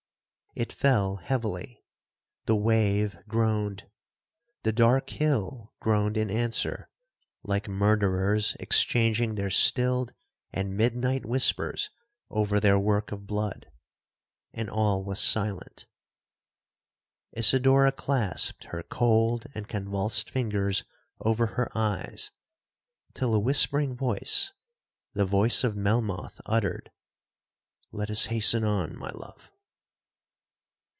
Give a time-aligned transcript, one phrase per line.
[0.53, 6.89] —It fell heavily—the wave groaned—the dark hill groaned in answer,
[7.41, 10.11] like murderers exchanging their stilled
[10.51, 11.89] and midnight whispers
[12.29, 15.87] over their work of blood—and all was silent.
[17.31, 20.83] Isidora clasped her cold and convulsed fingers
[21.21, 22.29] over her eyes,
[23.13, 24.51] till a whispering voice,
[25.13, 26.91] the voice of Melmoth, uttered,
[27.93, 29.47] 'Let us hasten on, my love.'